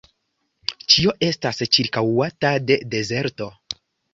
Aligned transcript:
Ĉio 0.93 1.13
estas 1.27 1.61
ĉirkaŭata 1.77 2.55
de 2.71 2.79
dezerto. 2.95 3.53